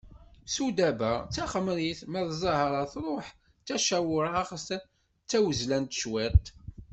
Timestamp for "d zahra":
2.27-2.83